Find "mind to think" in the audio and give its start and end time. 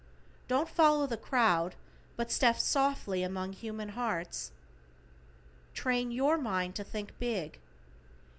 6.39-7.11